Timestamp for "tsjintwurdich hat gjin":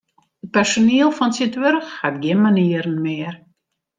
1.33-2.39